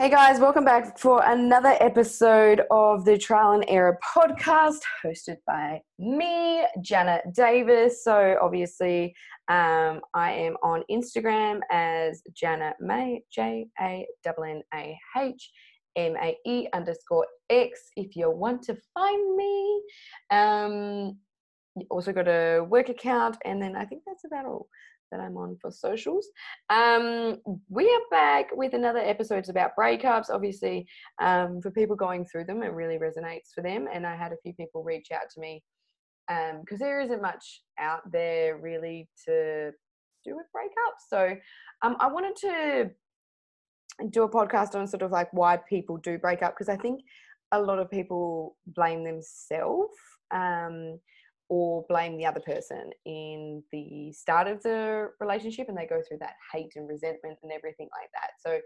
[0.00, 5.82] Hey guys, welcome back for another episode of the Trial and Error podcast hosted by
[5.98, 8.02] me, Jannah Davis.
[8.02, 9.14] So, obviously,
[9.48, 15.50] um, I am on Instagram as Jannah Mae, J A N N A H
[15.96, 19.82] M A E underscore X if you want to find me.
[20.30, 21.18] Um,
[21.76, 24.66] you also got a work account, and then I think that's about all
[25.10, 26.28] that I'm on for socials.
[26.68, 27.38] Um,
[27.68, 30.30] we are back with another episodes about breakups.
[30.30, 30.86] Obviously,
[31.20, 33.86] um, for people going through them, it really resonates for them.
[33.92, 35.62] And I had a few people reach out to me
[36.28, 39.72] because um, there isn't much out there really to
[40.24, 41.08] do with breakups.
[41.08, 41.36] So
[41.82, 42.90] um, I wanted to
[44.10, 47.00] do a podcast on sort of like why people do break up because I think
[47.52, 49.96] a lot of people blame themselves.
[50.30, 51.00] Um,
[51.50, 56.18] or blame the other person in the start of the relationship and they go through
[56.20, 58.30] that hate and resentment and everything like that.
[58.38, 58.60] So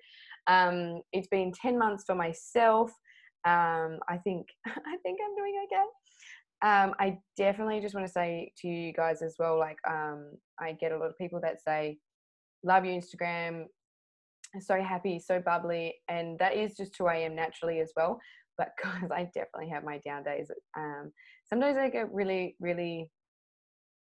[0.47, 2.93] um, it's been 10 months for myself.
[3.47, 5.85] Um, i think i think i'm doing okay.
[6.63, 10.73] Um, i definitely just want to say to you guys as well like um, i
[10.73, 11.99] get a lot of people that say
[12.63, 13.65] love your instagram.
[14.61, 15.95] So happy so bubbly.
[16.09, 18.21] And that is just who i am naturally as well
[18.59, 21.13] but guys i definitely have my down days um,
[21.49, 23.11] sometimes I get really, really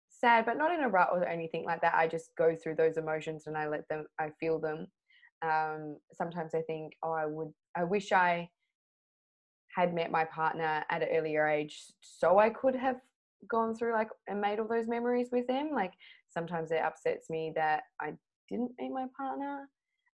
[0.09, 1.95] sad, but not in a rut or anything like that.
[1.95, 4.87] I just go through those emotions and I let them, I feel them.
[5.43, 8.49] Um, sometimes I think, oh, I would, I wish I
[9.75, 12.97] had met my partner at an earlier age so I could have
[13.49, 15.71] gone through like and made all those memories with them.
[15.75, 15.93] Like
[16.29, 18.13] sometimes it upsets me that I
[18.49, 19.69] didn't meet my partner.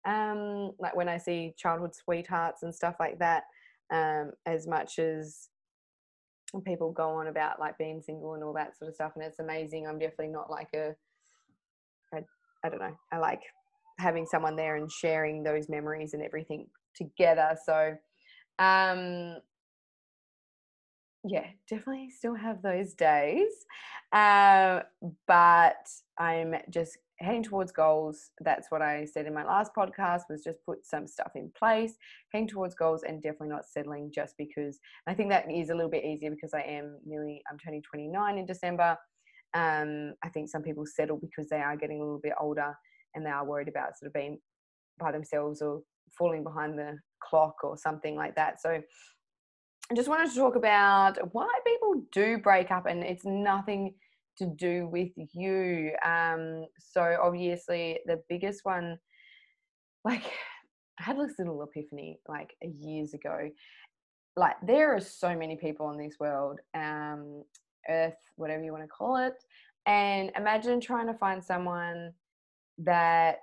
[0.05, 3.43] Um, like when I see childhood sweethearts and stuff like that,
[3.93, 5.49] um, as much as
[6.65, 9.39] people go on about like being single and all that sort of stuff and it's
[9.39, 10.93] amazing i'm definitely not like a
[12.13, 12.19] I,
[12.63, 13.41] I don't know i like
[13.97, 17.95] having someone there and sharing those memories and everything together so
[18.59, 19.37] um
[21.23, 23.65] yeah definitely still have those days
[24.11, 24.81] uh,
[25.27, 25.87] but
[26.19, 30.63] i'm just heading towards goals that's what i said in my last podcast was just
[30.65, 31.93] put some stuff in place
[32.31, 35.91] heading towards goals and definitely not settling just because i think that is a little
[35.91, 38.97] bit easier because i am nearly i'm turning 29 in december.
[39.55, 42.75] Um, i think some people settle because they are getting a little bit older
[43.15, 44.39] and they are worried about sort of being
[44.99, 45.81] by themselves or
[46.17, 48.61] falling behind the clock or something like that.
[48.61, 48.81] So
[49.91, 53.95] I just wanted to talk about why people do break up and it's nothing
[54.37, 55.91] to do with you.
[56.05, 58.97] Um, so obviously the biggest one,
[60.03, 60.23] like
[60.99, 63.49] I had this little epiphany like years ago.
[64.35, 67.43] Like there are so many people in this world, um,
[67.89, 69.33] Earth, whatever you want to call it,
[69.85, 72.13] and imagine trying to find someone
[72.79, 73.41] that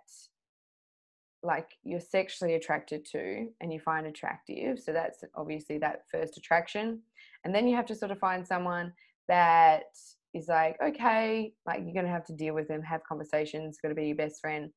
[1.43, 7.01] like you're sexually attracted to and you find attractive so that's obviously that first attraction
[7.45, 8.93] and then you have to sort of find someone
[9.29, 9.85] that
[10.35, 13.89] is like, okay, like you're going to have to deal with them, have conversations, got
[13.89, 14.71] to be your best friend.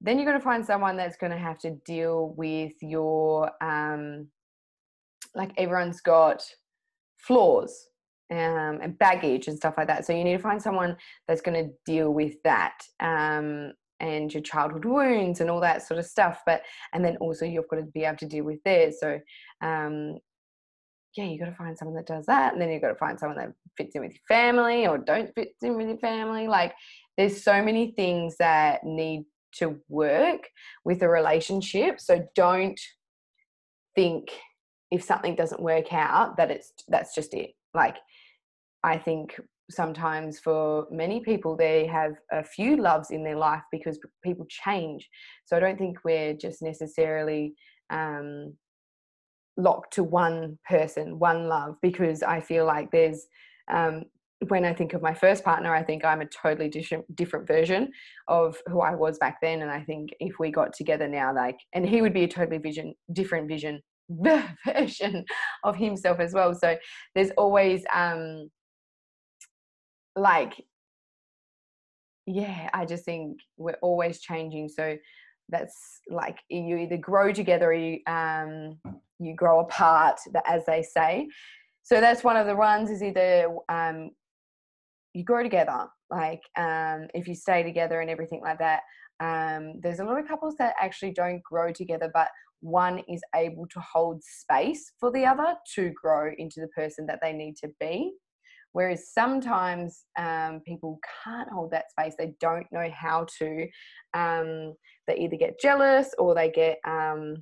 [0.00, 4.28] Then you're going to find someone that's going to have to deal with your, um,
[5.34, 6.44] like everyone's got
[7.18, 7.88] flaws
[8.30, 10.04] um, and baggage and stuff like that.
[10.04, 10.96] So you need to find someone
[11.26, 15.98] that's going to deal with that um, and your childhood wounds and all that sort
[15.98, 16.42] of stuff.
[16.44, 18.96] But and then also you've got to be able to deal with theirs.
[19.00, 19.18] So
[19.62, 20.18] um,
[21.16, 23.18] yeah, you got to find someone that does that, and then you've got to find
[23.18, 26.48] someone that fits in with your family or don't fit in with your family.
[26.48, 26.74] Like,
[27.16, 29.24] there's so many things that need
[29.56, 30.48] to work
[30.84, 32.00] with a relationship.
[32.00, 32.80] So don't
[33.94, 34.28] think
[34.90, 37.50] if something doesn't work out that it's that's just it.
[37.72, 37.96] Like,
[38.82, 43.98] I think sometimes for many people they have a few loves in their life because
[44.22, 45.08] people change.
[45.46, 47.54] So I don't think we're just necessarily
[47.90, 48.54] um,
[49.56, 53.26] locked to one person, one love, because I feel like there's,
[53.72, 54.04] um,
[54.48, 57.90] when I think of my first partner, I think I'm a totally different different version
[58.28, 59.62] of who I was back then.
[59.62, 62.58] And I think if we got together now, like, and he would be a totally
[62.58, 63.80] vision, different vision
[64.66, 65.24] version
[65.62, 66.54] of himself as well.
[66.54, 66.76] So
[67.14, 68.50] there's always, um,
[70.16, 70.62] like,
[72.26, 74.68] yeah, I just think we're always changing.
[74.68, 74.96] So
[75.48, 78.78] that's like you either grow together or you um,
[79.18, 81.28] you grow apart, as they say.
[81.82, 84.10] So that's one of the ones is either um,
[85.12, 88.80] you grow together, like um, if you stay together and everything like that.
[89.20, 92.28] Um, there's a lot of couples that actually don't grow together, but
[92.60, 97.20] one is able to hold space for the other to grow into the person that
[97.22, 98.12] they need to be.
[98.74, 103.66] Whereas sometimes um, people can't hold that space, they don't know how to.
[104.12, 104.74] Um,
[105.06, 107.36] they either get jealous or they get um,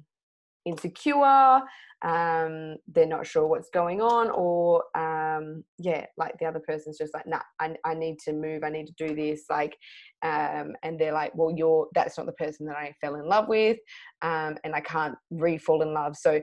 [0.65, 1.63] insecure
[2.05, 7.15] um, they're not sure what's going on or um, yeah like the other person's just
[7.15, 9.77] like nah I, I need to move i need to do this like
[10.23, 13.49] um, and they're like well you're that's not the person that i fell in love
[13.49, 13.79] with
[14.23, 16.41] and i can't re-fall in love so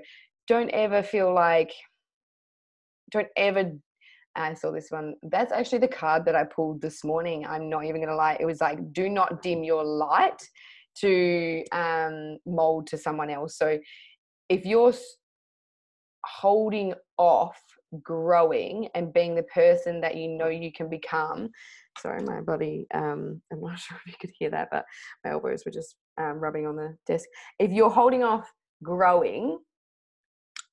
[0.47, 1.71] don't ever feel like
[3.11, 3.71] don't ever
[4.35, 5.15] I saw this one.
[5.23, 7.45] That's actually the card that I pulled this morning.
[7.45, 8.37] I'm not even going to lie.
[8.39, 10.41] It was like, do not dim your light
[10.99, 13.57] to um, mold to someone else.
[13.57, 13.79] So
[14.49, 14.93] if you're
[16.25, 17.59] holding off
[18.03, 21.49] growing and being the person that you know you can become
[21.97, 24.85] sorry my body um i'm not sure if you could hear that but
[25.23, 27.27] my elbows were just um, rubbing on the desk
[27.57, 28.47] if you're holding off
[28.83, 29.57] growing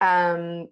[0.03, 0.67] um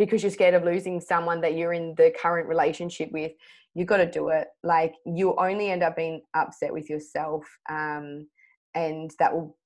[0.00, 3.32] because you're scared of losing someone that you're in the current relationship with
[3.74, 4.48] you got to do it.
[4.64, 8.26] Like you only end up being upset with yourself um
[8.74, 9.56] and that will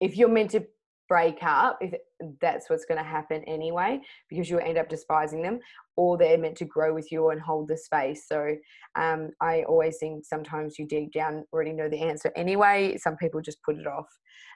[0.00, 0.64] if you're meant to
[1.08, 1.94] break up if
[2.40, 5.60] that's what's going to happen anyway because you'll end up despising them
[5.96, 8.26] or they're meant to grow with you and hold the space.
[8.26, 8.56] So
[8.96, 12.96] um, i always think sometimes you deep down already know the answer anyway.
[12.96, 14.08] Some people just put it off.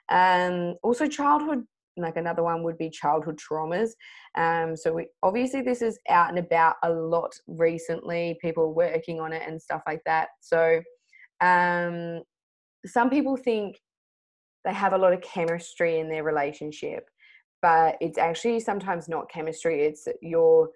[0.09, 1.63] Um, also childhood
[1.97, 3.89] like another one would be childhood traumas.
[4.35, 9.33] Um, so we, obviously this is out and about a lot recently people working on
[9.33, 10.29] it and stuff like that.
[10.39, 10.81] So
[11.41, 12.21] um,
[12.85, 13.79] some people think
[14.63, 17.09] they have a lot of chemistry in their relationship
[17.63, 20.69] but it's actually sometimes not chemistry it's your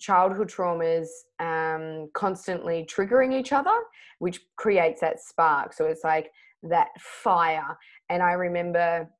[0.00, 1.08] childhood traumas
[1.40, 3.74] um, constantly triggering each other
[4.22, 5.72] which creates that spark.
[5.72, 6.30] So it's like
[6.62, 7.76] that fire.
[8.08, 9.10] And i remember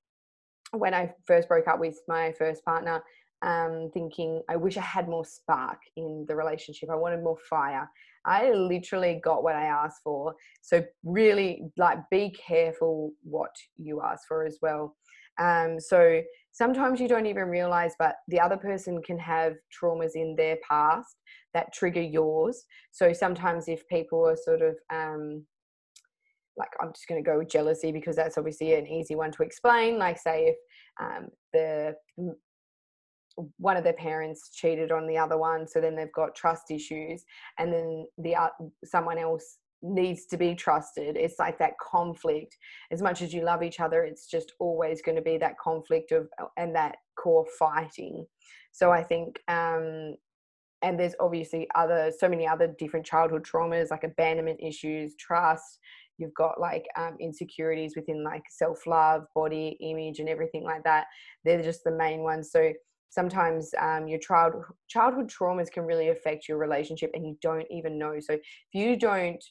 [0.72, 3.02] when i first broke up with my first partner
[3.42, 7.88] um, thinking i wish i had more spark in the relationship i wanted more fire
[8.24, 10.34] I literally got what I asked for.
[10.60, 14.96] So really like be careful what you ask for as well.
[15.38, 16.20] Um, so
[16.52, 21.16] sometimes you don't even realize, but the other person can have traumas in their past
[21.54, 22.64] that trigger yours.
[22.92, 25.44] So sometimes if people are sort of um,
[26.56, 29.42] like I'm just going to go with jealousy because that's obviously an easy one to
[29.42, 29.98] explain.
[29.98, 30.56] Like say if
[31.00, 31.94] um, the
[33.56, 37.24] one of their parents cheated on the other one so then they've got trust issues
[37.58, 38.48] and then the uh,
[38.84, 41.16] someone else needs to be trusted.
[41.16, 42.56] It's like that conflict.
[42.92, 46.12] As much as you love each other it's just always going to be that conflict
[46.12, 48.26] of uh, and that core fighting.
[48.72, 50.16] So i think um
[50.82, 55.78] and there's obviously other so many other different childhood traumas like abandonment issues trust
[56.22, 61.06] you've got like um, insecurities within like self-love body image and everything like that
[61.44, 62.50] they're just the main ones.
[62.50, 62.72] So
[63.10, 64.54] sometimes um, your child
[64.88, 68.18] childhood traumas can really affect your relationship and you don't even know.
[68.20, 68.42] So if
[68.72, 69.42] you don't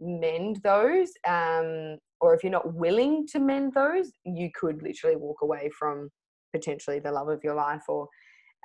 [0.00, 5.36] mend those um, or if you're not willing to mend those you could literally walk
[5.42, 6.10] away from
[6.52, 8.08] potentially the love of your life or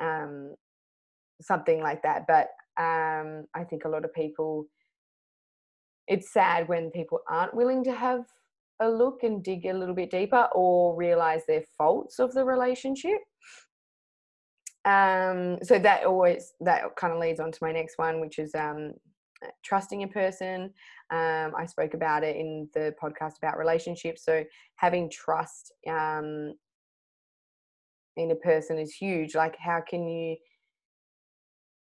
[0.02, 0.56] um,
[1.42, 2.26] something like that.
[2.28, 2.48] But
[2.80, 4.66] um, i think a lot of people
[6.10, 8.26] it's sad when people aren't willing to have
[8.82, 13.20] a look and dig a little bit deeper or realize their faults of the relationship
[14.86, 18.56] um, so that always that kind of leads on to my next one, which is
[18.56, 18.94] um,
[19.64, 20.74] trusting a person.
[21.12, 24.24] Um, I spoke about it in the podcast about relationships.
[24.24, 24.44] So
[24.76, 26.54] having trust um,
[28.16, 29.36] in a person is huge.
[29.36, 30.38] Like, how can you?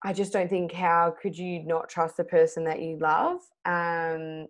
[0.03, 3.39] I just don't think how could you not trust the person that you love?
[3.65, 4.47] Um,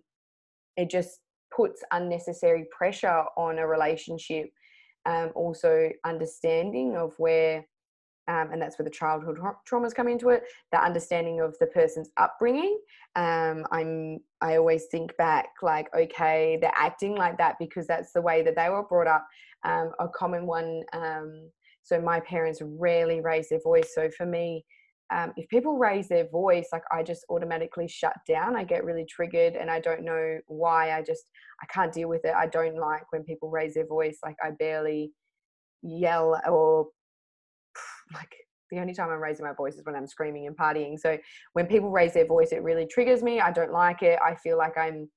[0.76, 1.20] it just
[1.54, 4.50] puts unnecessary pressure on a relationship.
[5.06, 7.64] Um, also, understanding of where
[8.28, 9.38] um, and that's where the childhood
[9.68, 12.78] traumas come into it the understanding of the person's upbringing
[13.16, 18.20] um, i'm i always think back like okay they're acting like that because that's the
[18.20, 19.26] way that they were brought up
[19.64, 21.50] um, a common one um,
[21.82, 24.64] so my parents rarely raise their voice so for me
[25.12, 29.04] um, if people raise their voice like i just automatically shut down i get really
[29.08, 31.24] triggered and i don't know why i just
[31.62, 34.50] i can't deal with it i don't like when people raise their voice like i
[34.58, 35.12] barely
[35.82, 36.86] yell or
[38.14, 38.32] like
[38.70, 40.98] the only time I'm raising my voice is when I'm screaming and partying.
[40.98, 41.18] So
[41.54, 43.40] when people raise their voice, it really triggers me.
[43.40, 44.18] I don't like it.
[44.24, 45.10] I feel like I'm,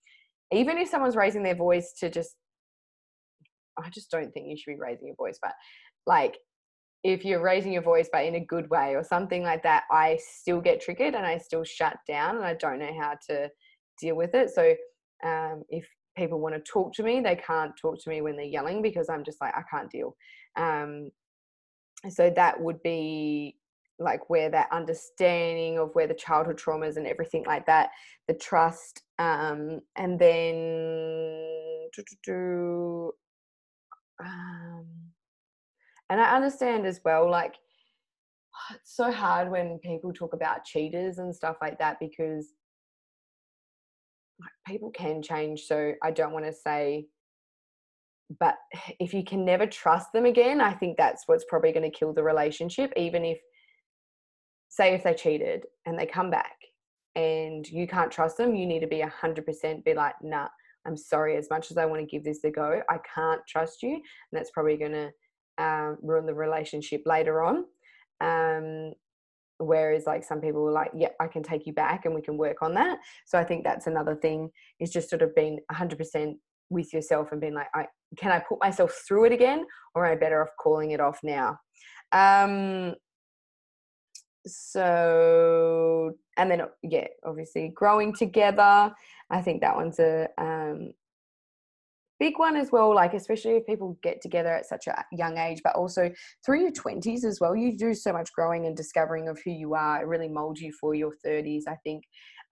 [0.51, 2.35] even if someone's raising their voice to just,
[3.77, 5.53] I just don't think you should be raising your voice, but
[6.05, 6.37] like
[7.03, 10.19] if you're raising your voice, but in a good way or something like that, I
[10.21, 13.49] still get triggered and I still shut down and I don't know how to
[13.99, 14.51] deal with it.
[14.51, 14.73] So
[15.23, 15.85] um, if
[16.17, 19.09] people want to talk to me, they can't talk to me when they're yelling because
[19.09, 20.15] I'm just like, I can't deal.
[20.55, 21.11] Um,
[22.09, 23.57] so that would be
[23.99, 27.91] like where that understanding of where the childhood traumas and everything like that
[28.27, 31.53] the trust um and then
[34.19, 34.85] um,
[36.09, 37.55] and i understand as well like
[38.75, 42.53] it's so hard when people talk about cheaters and stuff like that because
[44.39, 47.05] like people can change so i don't want to say
[48.39, 48.55] but
[48.99, 52.13] if you can never trust them again i think that's what's probably going to kill
[52.13, 53.39] the relationship even if
[54.69, 56.55] say if they cheated and they come back
[57.15, 60.47] and you can't trust them you need to be 100% be like nah
[60.87, 63.83] i'm sorry as much as i want to give this a go i can't trust
[63.83, 65.11] you and that's probably going to
[65.63, 67.65] um, ruin the relationship later on.
[68.21, 68.93] Um,
[69.59, 72.37] whereas like some people were like yeah i can take you back and we can
[72.37, 72.97] work on that.
[73.25, 76.33] So i think that's another thing is just sort of being 100%
[76.69, 77.85] with yourself and being like i
[78.17, 81.19] can i put myself through it again or am i better off calling it off
[81.23, 81.57] now?
[82.11, 82.95] Um
[84.45, 88.93] so and then yeah obviously growing together.
[89.29, 90.93] I think that one's a um
[92.19, 95.61] big one as well like especially if people get together at such a young age
[95.63, 96.11] but also
[96.45, 99.73] through your 20s as well you do so much growing and discovering of who you
[99.73, 100.01] are.
[100.01, 102.03] It really molds you for your 30s i think.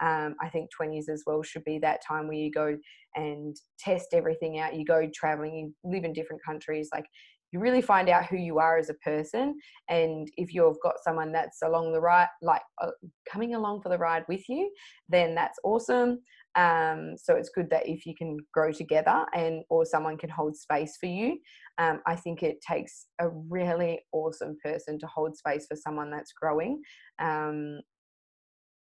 [0.01, 2.75] Um, i think 20s as well should be that time where you go
[3.15, 4.75] and test everything out.
[4.75, 7.05] You go traveling you live in different countries like
[7.51, 9.59] you really find out who you are as a person.
[9.89, 12.91] And if you've got someone that's along the right like uh,
[13.29, 14.71] coming along for the ride with you
[15.09, 16.19] then that's awesome
[16.55, 20.55] um, so it's good that if you can grow together and or someone can hold
[20.55, 21.37] space for you
[21.77, 26.33] um, i think it takes a really awesome person to hold space for someone that's
[26.33, 26.81] growing.
[27.19, 27.81] Um,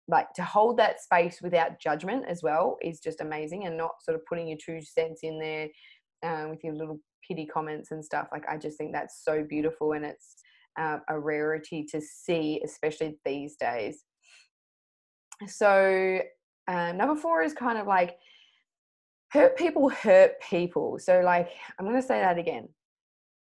[0.08, 4.14] like to hold that space without judgment as well is just amazing and not sort
[4.14, 5.68] of putting your two cents in there
[6.22, 8.28] um, with your little pity comments and stuff.
[8.30, 10.36] Like i just think that's so beautiful and it's
[10.78, 14.04] uh, a rarity to see especially these days.
[15.48, 16.20] So
[16.68, 18.18] uh, number four is kind of like
[19.28, 20.98] hurt people hurt people.
[20.98, 22.68] So, like, I'm going to say that again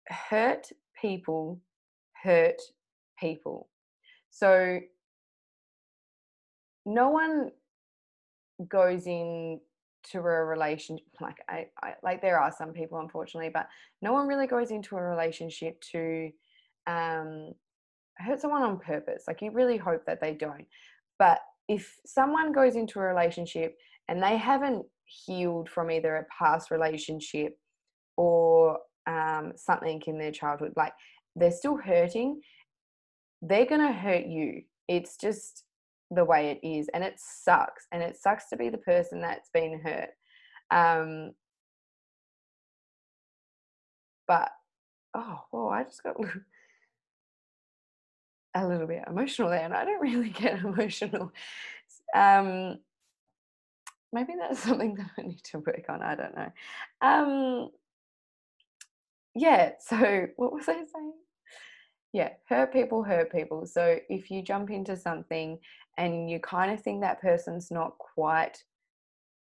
[0.07, 0.67] hurt
[0.99, 1.61] people
[2.23, 2.61] hurt
[3.19, 3.69] people.
[4.29, 4.79] So,
[6.85, 7.51] no one
[8.67, 9.59] goes in
[10.03, 13.67] to a relationship like I, I, like there are some people unfortunately but
[14.01, 16.31] no one really goes into a relationship to
[16.87, 17.51] um
[18.17, 20.65] hurt someone on purpose like you really hope that they don't
[21.19, 21.39] but
[21.71, 23.77] if someone goes into a relationship
[24.09, 27.57] and they haven't healed from either a past relationship
[28.17, 30.91] or um, something in their childhood, like
[31.37, 32.41] they're still hurting,
[33.41, 34.63] they're going to hurt you.
[34.89, 35.63] It's just
[36.13, 36.89] the way it is.
[36.93, 37.87] And it sucks.
[37.93, 40.09] And it sucks to be the person that's been hurt.
[40.71, 41.31] Um,
[44.27, 44.51] but,
[45.15, 46.17] oh, whoa, I just got
[48.53, 51.31] a little bit emotional there, and I don't really get emotional.
[52.13, 52.79] Um,
[54.13, 56.01] maybe that's something that I need to work on.
[56.01, 56.51] I don't know.
[57.01, 57.69] Um,
[59.35, 59.71] yeah.
[59.79, 61.13] So what was I saying?
[62.13, 63.65] Yeah, hurt people hurt people.
[63.65, 65.57] So if you jump into something
[65.97, 68.63] and you kind of think that person's not quite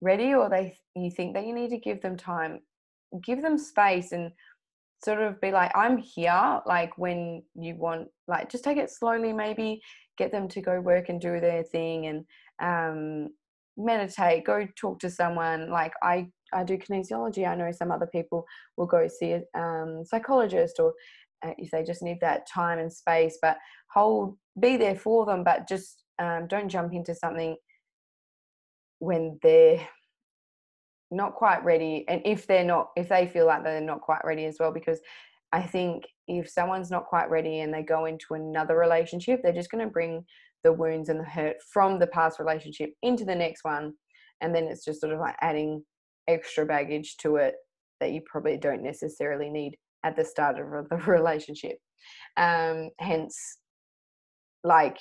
[0.01, 2.59] ready, or they you think that you need to give them time,
[3.23, 4.33] give them space and
[5.03, 9.31] sort of be like i'm here like when you want like just take it slowly
[9.31, 9.79] maybe
[10.17, 12.25] get them to go work and do their thing and
[12.59, 13.29] um,
[13.77, 15.69] meditate go talk to someone.
[15.69, 17.47] Like i i do kinesiology.
[17.47, 20.93] I know some other people will go see a um, psychologist or
[21.45, 23.57] uh, if they just need that time and space but
[23.93, 27.55] hold be there for them but just um, don't jump into something
[28.97, 29.87] when they're
[31.11, 34.45] not quite ready and if they're not if they feel like they're not quite ready
[34.45, 34.99] as well because
[35.53, 39.71] i think if someone's not quite ready and they go into another relationship they're just
[39.71, 40.25] going to bring
[40.63, 43.93] the wounds and the hurt from the past relationship into the next one
[44.41, 45.83] and then it's just sort of like adding
[46.27, 47.55] extra baggage to it
[47.99, 51.77] that you probably don't necessarily need at the start of the relationship.
[52.35, 53.57] Um hence
[54.63, 54.97] like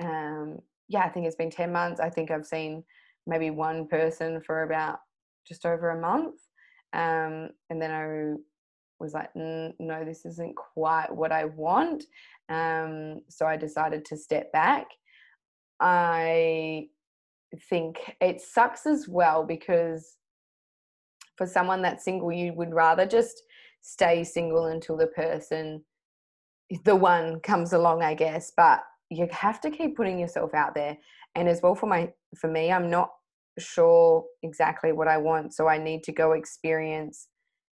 [0.00, 2.00] um yeah i think it's been 10 months.
[2.00, 2.84] I think i've seen
[3.28, 4.98] maybe one person for about
[5.46, 6.40] just over a month.
[6.94, 8.34] Um, and then I
[8.98, 12.04] was like, no, this isn't quite what I want.
[12.48, 14.86] Um, so I decided to step back.
[15.80, 16.88] I
[17.68, 20.16] think it sucks as well because
[21.36, 23.42] for someone that's single, you would rather just
[23.82, 25.84] stay single until the person,
[26.84, 28.52] the one comes along, I guess.
[28.56, 28.80] But
[29.10, 30.98] you have to keep putting yourself out there.
[31.34, 33.10] And as well for my for me, I'm not
[33.58, 35.54] sure exactly what I want.
[35.54, 37.28] So I need to go experience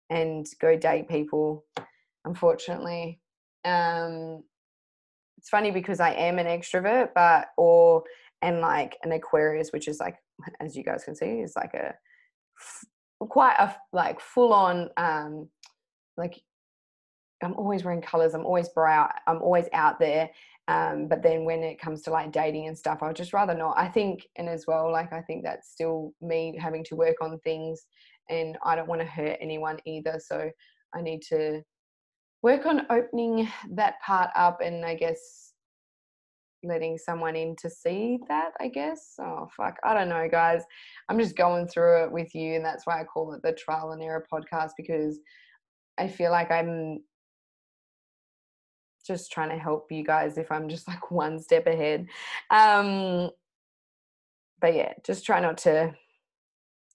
[0.09, 1.65] and go date people,
[2.25, 3.19] unfortunately.
[3.65, 4.43] Um,
[5.37, 8.03] it's funny because I am an extrovert, but, or,
[8.41, 10.15] and like an Aquarius, which is like,
[10.59, 11.93] as you guys can see, is like a
[13.19, 15.47] quite a like full on, um,
[16.17, 16.41] like
[17.43, 18.33] I'm always wearing colors.
[18.33, 19.09] I'm always bright.
[19.27, 20.29] I'm always out there.
[20.67, 23.77] Um, but then when it comes to like dating and stuff, I'd just rather not.
[23.77, 27.39] I think, and as well, like I think that's still me having to work on
[27.39, 27.87] things,
[28.29, 30.19] and I don't want to hurt anyone either.
[30.23, 30.49] So
[30.95, 31.61] I need to
[32.41, 35.53] work on opening that part up, and I guess
[36.63, 38.51] letting someone in to see that.
[38.59, 39.15] I guess.
[39.19, 40.61] Oh fuck, I don't know, guys.
[41.09, 43.91] I'm just going through it with you, and that's why I call it the trial
[43.91, 45.19] and error podcast because
[45.97, 46.99] I feel like I'm
[49.05, 52.07] just trying to help you guys if I'm just like one step ahead.
[52.49, 53.29] Um,
[54.59, 55.93] but yeah, just try not to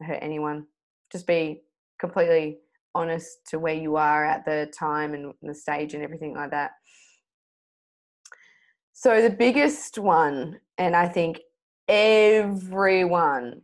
[0.01, 0.67] hurt anyone.
[1.11, 1.63] Just be
[1.99, 2.59] completely
[2.95, 6.73] honest to where you are at the time and the stage and everything like that.
[8.93, 11.41] So, the biggest one, and I think
[11.87, 13.61] everyone,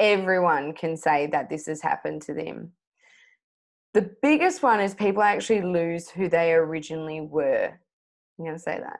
[0.00, 2.72] everyone can say that this has happened to them,
[3.96, 7.70] the biggest one is people actually lose who they originally were.
[8.38, 8.98] I'm going to say that.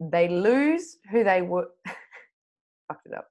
[0.00, 1.68] They lose who they were.
[2.88, 3.28] fucked it up.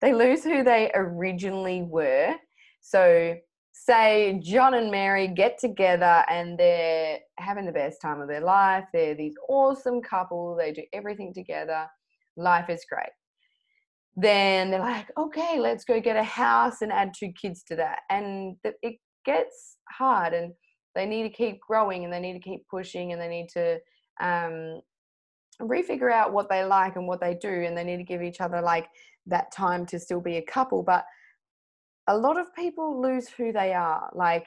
[0.00, 2.34] They lose who they originally were.
[2.80, 3.36] So,
[3.72, 8.84] say John and Mary get together and they're having the best time of their life.
[8.94, 10.56] They're these awesome couple.
[10.56, 11.86] They do everything together.
[12.38, 13.12] Life is great.
[14.16, 18.00] Then they're like, okay, let's go get a house and add two kids to that.
[18.08, 20.52] And it gets hard and
[20.94, 23.78] they need to keep growing and they need to keep pushing and they need to
[24.20, 24.80] um,
[25.62, 28.40] refigure out what they like and what they do and they need to give each
[28.40, 28.88] other like
[29.26, 30.82] that time to still be a couple.
[30.82, 31.04] But
[32.08, 34.10] a lot of people lose who they are.
[34.14, 34.46] Like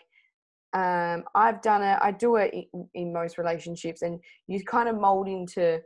[0.73, 4.99] um, i've done it i do it in, in most relationships and you kind of
[4.99, 5.79] mold into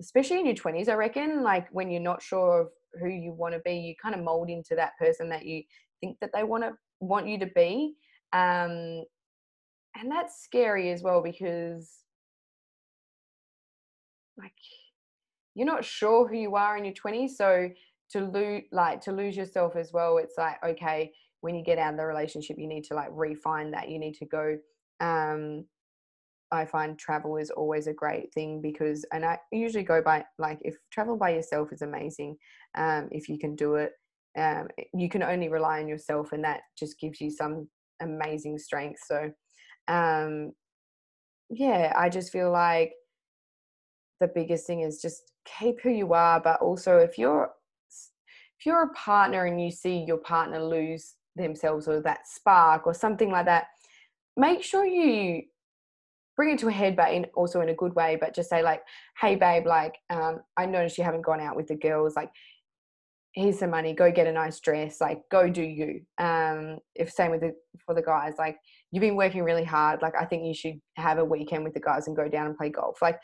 [0.00, 2.68] especially in your 20s i reckon like when you're not sure of
[3.00, 5.62] who you want to be you kind of mold into that person that you
[6.00, 7.94] think that they want to want you to be
[8.32, 9.04] um,
[9.98, 11.90] and that's scary as well because
[14.38, 14.52] like
[15.54, 17.70] you're not sure who you are in your 20s so
[18.10, 21.92] to lose like to lose yourself as well it's like okay when you get out
[21.92, 24.56] of the relationship you need to like refine that you need to go
[25.00, 25.64] um
[26.52, 30.58] i find travel is always a great thing because and i usually go by like
[30.62, 32.36] if travel by yourself is amazing
[32.76, 33.92] um if you can do it
[34.36, 37.68] um you can only rely on yourself and that just gives you some
[38.00, 39.00] amazing strength.
[39.06, 39.30] So,
[39.88, 40.52] um,
[41.50, 42.92] yeah, I just feel like
[44.20, 47.50] the biggest thing is just keep who you are, but also if you're
[48.58, 52.94] if you're a partner and you see your partner lose themselves or that spark or
[52.94, 53.66] something like that,
[54.36, 55.42] make sure you
[56.36, 58.16] bring it to a head, but in also in a good way.
[58.20, 58.82] But just say like,
[59.20, 62.16] "Hey, babe, like um, I noticed you haven't gone out with the girls.
[62.16, 62.30] Like,
[63.36, 66.00] here's some money go get a nice dress like go do you.
[66.18, 68.56] Um if same with the for the guys like
[68.90, 71.80] you've been working really hard like i think you should have a weekend with the
[71.80, 73.00] guys and go down and play golf.
[73.00, 73.20] Like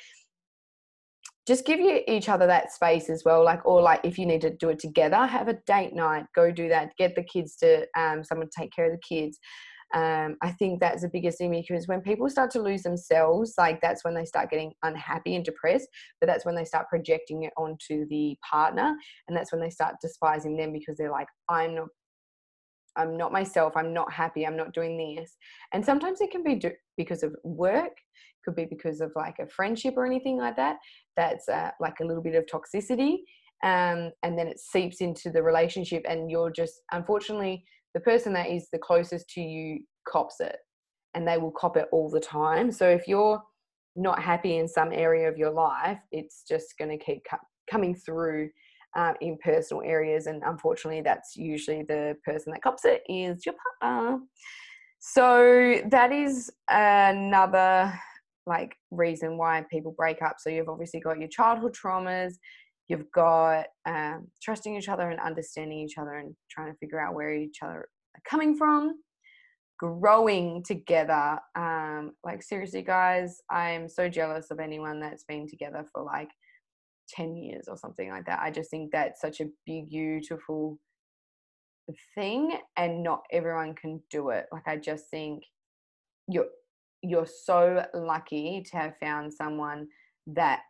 [1.47, 4.41] just give you each other that space as well like or like if you need
[4.41, 7.85] to do it together have a date night go do that get the kids to
[7.99, 9.39] um someone to take care of the kids
[9.95, 13.81] um, I think that's the biggest thing because when people start to lose themselves, like
[13.81, 15.89] that's when they start getting unhappy and depressed,
[16.21, 18.95] but that's when they start projecting it onto the partner.
[19.29, 21.89] And that's when they start despising them because they're like, I'm not.
[22.95, 23.73] I'm not myself.
[23.75, 24.47] I'm not happy.
[24.47, 25.39] I'm not doing this.
[25.73, 27.97] And sometimes it can be do- because of work,
[28.45, 30.77] could be because of like a friendship or anything like that.
[31.17, 33.21] That's uh, like a little bit of toxicity.
[33.65, 38.51] Um, and then it seeps into the relationship, and you're just unfortunately the person that
[38.51, 40.57] is the closest to you cops it
[41.15, 42.73] and they will cop it all the time.
[42.73, 43.43] So if you're
[43.97, 47.23] not happy in some area of your life, it's just going to keep
[47.71, 48.49] coming through
[48.97, 50.27] um, in personal areas.
[50.27, 54.21] And unfortunately, that's usually the person that cops it is your partner.
[54.99, 57.93] So that is another
[58.47, 60.37] like reason why people break up.
[60.39, 62.35] So you've obviously got your childhood traumas,
[62.93, 67.15] you've got um, trusting each other and understanding each other and trying to figure out
[67.15, 69.01] where each other are coming from
[69.79, 76.05] growing together um, like seriously guys i'm so jealous of anyone that's been together for
[76.05, 76.29] like
[77.09, 78.41] 10 years or something like that.
[78.41, 80.79] I just think that's such a beautiful
[82.15, 84.47] thing and not everyone can do it.
[84.53, 85.43] Like i just think
[86.29, 86.47] you're
[87.03, 89.89] you're so lucky to have found someone
[90.29, 90.61] that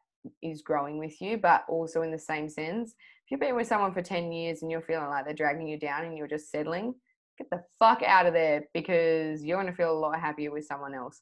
[0.43, 3.93] is growing with you, but also in the same sense, if you've been with someone
[3.93, 6.95] for 10 years and you're feeling like they're dragging you down and you're just settling,
[7.39, 10.67] get the fuck out of there because you're going to feel a lot happier with
[10.67, 11.21] someone else.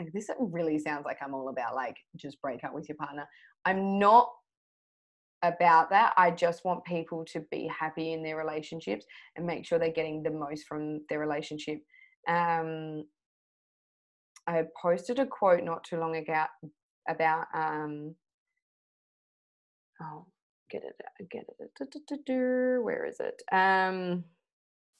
[0.00, 3.26] Like this really sounds like I'm all about like just break up with your partner.
[3.64, 4.30] I'm not
[5.42, 6.12] about that.
[6.16, 9.04] I just want people to be happy in their relationships
[9.36, 11.80] and make sure they're getting the most from their relationship.
[12.28, 13.04] Um,
[14.46, 16.44] I posted a quote not too long ago
[17.08, 18.14] about um,
[20.00, 20.26] oh
[20.70, 23.42] get it get it where is it?
[23.52, 24.24] Um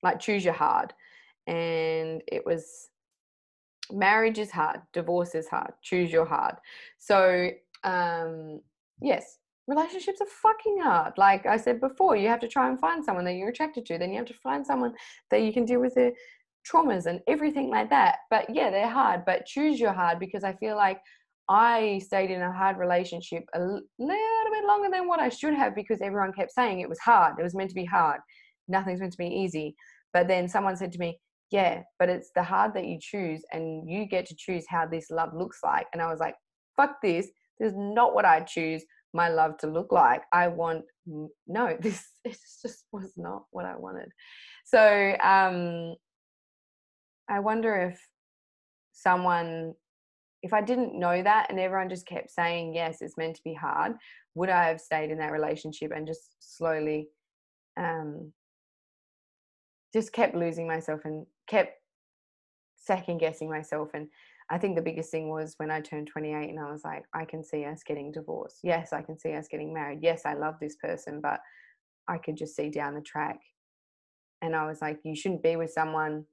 [0.03, 0.93] like choose your hard.
[1.47, 2.89] And it was
[3.91, 6.57] marriage is hard divorce is hard choose your hard.
[6.99, 7.51] So
[7.85, 8.61] um
[9.01, 11.15] yes relationships are fucking hard.
[11.17, 13.99] Like i said before you have to try and find someone that you're attracted to
[13.99, 14.95] then you have to find someone
[15.31, 16.13] that you can deal with the
[16.71, 18.19] traumas and everything like that.
[18.31, 21.01] But yeah they're hard but choose your hard because i feel like
[21.49, 25.75] I stayed in a hard relationship a little bit longer than what I should have
[25.75, 27.39] because everyone kept saying it was hard.
[27.39, 28.21] It was meant to be hard.
[28.69, 29.75] Nothing's meant to be easy.
[30.13, 31.19] But then someone said to me,
[31.51, 35.11] Yeah, but it's the hard that you choose, and you get to choose how this
[35.11, 35.87] love looks like.
[35.93, 36.35] And I was like,
[36.77, 37.29] Fuck this.
[37.59, 40.23] This is not what I choose my love to look like.
[40.33, 44.09] I want, no, this it just was not what I wanted.
[44.65, 45.95] So um,
[47.29, 48.01] I wonder if
[48.93, 49.75] someone
[50.43, 53.55] if I didn't know that and everyone just kept saying, yes, it's meant to be
[53.55, 53.93] hard,
[54.35, 57.09] would I have stayed in that relationship and just slowly
[57.79, 58.33] um,
[59.93, 61.79] just kept losing myself and kept
[62.77, 63.91] second guessing myself?
[63.95, 64.09] And
[64.51, 67.25] I think the biggest thing was when I turned 28 and I was like, I
[67.25, 68.59] can see us getting divorced.
[68.65, 70.01] Yes, I can see us getting married.
[70.03, 71.41] Yes, I love this person, but
[72.09, 73.39] I could just see down the track.
[74.43, 76.25] And I was like, you shouldn't be with someone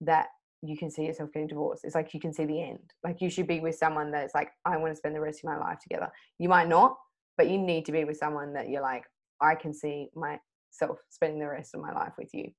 [0.00, 0.28] that
[0.62, 1.84] you can see yourself getting divorced.
[1.84, 2.92] It's like you can see the end.
[3.02, 5.50] Like you should be with someone that's like, I want to spend the rest of
[5.50, 6.10] my life together.
[6.38, 6.96] You might not,
[7.38, 9.04] but you need to be with someone that you're like,
[9.40, 12.50] I can see myself spending the rest of my life with you.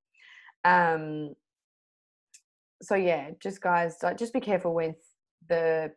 [0.66, 1.34] Um
[2.82, 4.96] so yeah, just guys, just be careful with
[5.48, 5.92] the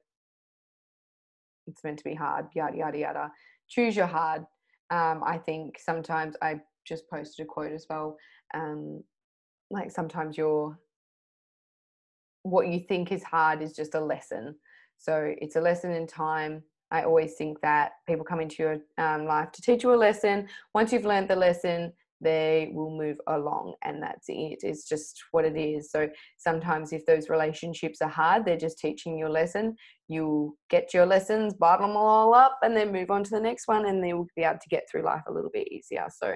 [1.66, 3.32] it's meant to be hard, yada yada yada.
[3.68, 4.42] Choose your hard.
[4.90, 8.18] Um, I think sometimes I just posted a quote as well.
[8.52, 9.02] Um,
[9.70, 10.78] like sometimes you're
[12.44, 14.54] what you think is hard is just a lesson.
[14.98, 16.62] So it's a lesson in time.
[16.90, 20.46] I always think that people come into your um, life to teach you a lesson.
[20.74, 24.60] Once you've learned the lesson, they will move along, and that's it.
[24.62, 25.90] It's just what it is.
[25.90, 29.76] So sometimes, if those relationships are hard, they're just teaching you a lesson.
[30.08, 33.66] You get your lessons, bottle them all up, and then move on to the next
[33.66, 36.06] one, and they will be able to get through life a little bit easier.
[36.14, 36.34] So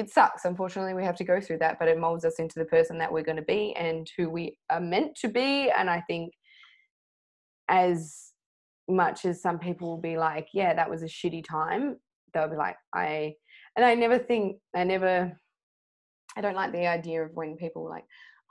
[0.00, 0.46] it sucks.
[0.46, 3.12] Unfortunately, we have to go through that, but it molds us into the person that
[3.12, 5.70] we're going to be and who we are meant to be.
[5.70, 6.32] And I think
[7.68, 8.32] as
[8.88, 11.96] much as some people will be like, yeah, that was a shitty time,
[12.32, 13.34] they'll be like, I,
[13.76, 15.38] and I never think, I never,
[16.34, 18.04] I don't like the idea of when people like,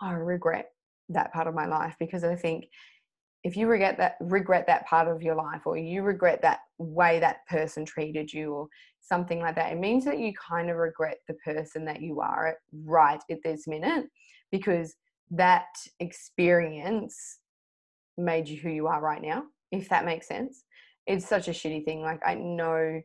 [0.04, 0.68] oh, I regret
[1.10, 2.66] that part of my life because I think
[3.44, 7.20] if you regret that regret that part of your life or you regret that way
[7.20, 8.68] that person treated you or
[9.02, 12.58] something like that it means that you kind of regret the person that you are
[12.86, 14.06] right at this minute
[14.52, 14.96] because
[15.32, 15.68] that
[16.00, 17.40] experience
[18.18, 20.64] made you who you are right now if that makes sense.
[21.06, 23.02] It's such a shitty thing like i know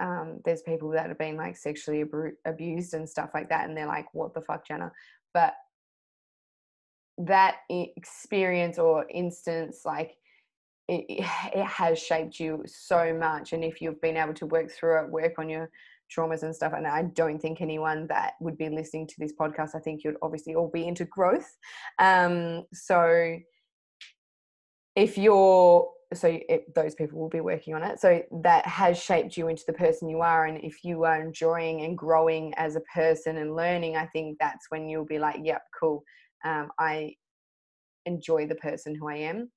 [0.00, 2.04] um, there's people that have been like sexually
[2.44, 4.92] abused and stuff like that and they're like what the fuck jenna?
[5.34, 5.54] But
[7.18, 10.16] that experience or instance like
[10.88, 11.04] it,
[11.54, 15.10] it has shaped you so much and if you've been able to work through it
[15.10, 15.70] work on your
[16.14, 19.74] traumas and stuff and i don't think anyone that would be listening to this podcast
[19.74, 21.56] i think you'd obviously all be into growth.
[21.98, 23.36] Um so
[24.96, 28.00] if you're so it, those people will be working on it.
[28.00, 31.82] So that has shaped you into the person you are and if you are enjoying
[31.82, 35.62] and growing as a person and learning i think that's when you'll be like yep
[35.78, 36.02] cool.
[36.44, 37.14] Um, I
[38.06, 39.50] enjoy the person who I am.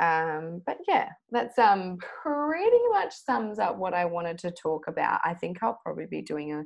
[0.00, 5.20] Um, but yeah, that's um, pretty much sums up what I wanted to talk about.
[5.24, 6.64] I think I'll probably be doing a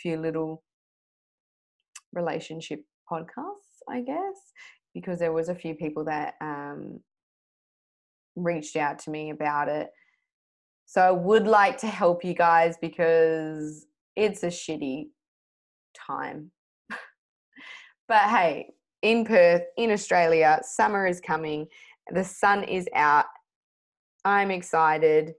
[0.00, 0.62] few little
[2.12, 4.52] relationship podcasts, I guess,
[4.94, 7.00] because there was a few people that um,
[8.36, 9.88] reached out to me about it.
[10.86, 13.86] So I would like to help you guys because
[14.16, 15.08] it's a shitty
[16.06, 16.50] time.
[18.08, 18.70] but hey,
[19.02, 20.60] in Perth, in Australia.
[20.62, 21.66] Summer is coming.
[22.10, 23.26] The sun is out.
[24.24, 25.34] I'm excited.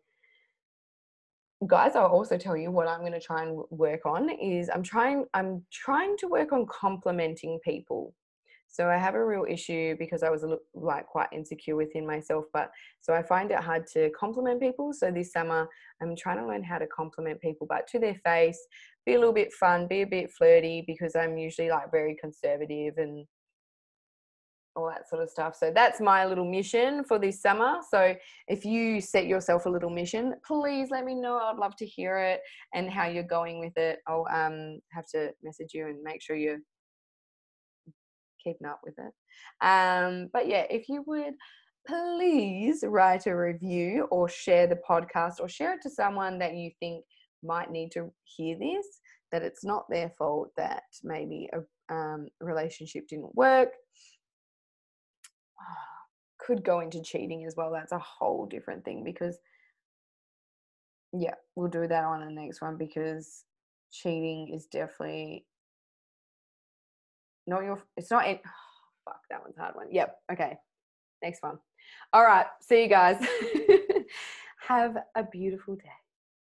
[1.67, 4.83] Guys, I'll also tell you what I'm going to try and work on is I'm
[4.83, 8.13] trying I'm trying to work on complimenting people.
[8.71, 12.69] So I have a real issue because I was like quite insecure within myself, but
[13.01, 14.93] so I find it hard to compliment people.
[14.93, 15.67] So this summer
[16.01, 18.59] I'm trying to learn how to compliment people, but to their face,
[19.07, 22.93] be a little bit fun, be a bit flirty because I'm usually like very conservative
[22.97, 23.25] and
[24.75, 25.55] all that sort of stuff.
[25.55, 27.77] So that's my little mission for this summer.
[27.89, 28.15] So
[28.47, 31.37] if you set yourself a little mission, please let me know.
[31.37, 32.41] I'd love to hear it
[32.73, 33.99] and how you're going with it.
[34.07, 36.59] I'll um, have to message you and make sure you're
[38.43, 39.13] keeping up with it.
[39.65, 41.33] Um, but yeah, if you would
[41.87, 46.71] please write a review or share the podcast or share it to someone that you
[46.79, 47.03] think
[47.43, 48.85] might need to hear this,
[49.31, 53.69] that it's not their fault that maybe a um, relationship didn't work.
[56.37, 57.71] Could go into cheating as well.
[57.71, 59.37] That's a whole different thing because,
[61.13, 63.43] yeah, we'll do that on the next one because
[63.91, 65.45] cheating is definitely
[67.45, 68.49] not your, it's not, it, oh,
[69.05, 69.87] fuck, that one's hard one.
[69.91, 70.57] Yep, okay.
[71.21, 71.59] Next one.
[72.13, 72.45] All right.
[72.61, 73.23] See you guys.
[74.67, 75.89] Have a beautiful day.